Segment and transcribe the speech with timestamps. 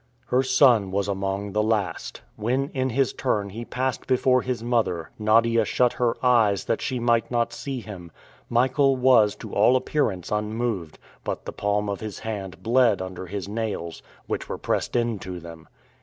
[0.29, 2.21] Her son was among the last.
[2.35, 6.99] When in his turn he passed before his mother, Nadia shut her eyes that she
[6.99, 8.09] might not see him.
[8.49, 13.47] Michael was to all appearance unmoved, but the palm of his hand bled under his
[13.47, 15.67] nails, which were pressed into them.